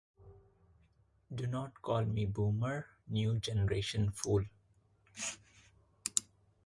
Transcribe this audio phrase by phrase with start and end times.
[1.31, 4.43] Do not call me boomer, new generation fool!